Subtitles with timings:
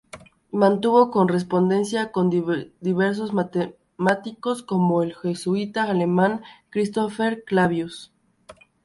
[0.51, 8.11] Mantuvo correspondencia con diversos matemáticos, como el jesuita alemán Christopher Clavius.